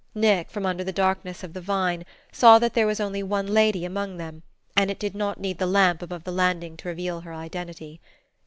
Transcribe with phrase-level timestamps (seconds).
[0.15, 3.85] Nick, from under the darkness of the vine, saw that there was only one lady
[3.85, 4.41] among them,
[4.75, 8.01] and it did not need the lamp above the landing to reveal her identity.